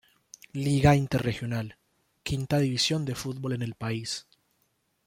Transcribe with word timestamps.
Liga 0.53 0.95
Interregional, 1.03 1.69
quinta 2.23 2.57
división 2.57 3.05
de 3.05 3.13
fútbol 3.13 3.53
en 3.53 3.61
el 3.61 3.75
país. 3.75 4.25